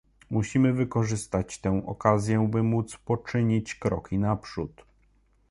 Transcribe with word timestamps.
Musimy 0.29 0.73
wykorzystać 0.73 1.57
tę 1.59 1.83
okazję, 1.85 2.47
by 2.51 2.63
móc 2.63 2.97
poczynić 2.97 3.75
kroki 3.75 4.17
naprzód 4.17 4.85